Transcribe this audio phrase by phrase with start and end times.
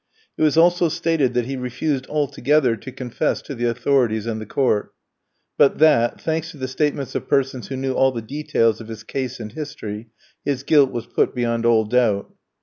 [0.35, 4.47] It was also stated that he refused altogether to confess to the authorities and the
[4.47, 4.95] court;
[5.59, 9.03] but that, thanks to the statements of persons who knew all the details of his
[9.03, 10.07] case and history,
[10.43, 12.33] his guilt was put beyond all doubt.